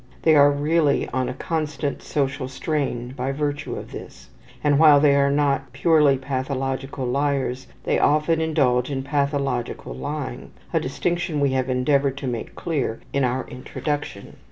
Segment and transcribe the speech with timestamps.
[0.23, 4.29] They are really on a constant social strain by virtue of this,
[4.63, 10.79] and while they are not purely pathological liars they often indulge in pathological lying, a
[10.79, 14.37] distinction we have endeavored to make clear in our introduction.